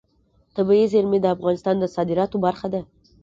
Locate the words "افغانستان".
1.35-1.75